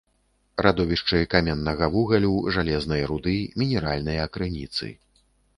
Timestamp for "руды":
3.13-3.37